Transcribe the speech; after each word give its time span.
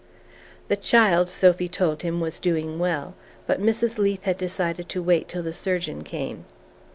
The 0.67 0.77
child, 0.77 1.29
Sophy 1.29 1.69
told 1.69 2.01
him, 2.01 2.19
was 2.19 2.39
doing 2.39 2.79
well; 2.79 3.13
but 3.45 3.61
Mrs. 3.61 3.99
Leath 3.99 4.23
had 4.23 4.35
decided 4.39 4.89
to 4.89 5.03
wait 5.03 5.27
till 5.27 5.43
the 5.43 5.53
surgeon 5.53 6.03
came. 6.03 6.45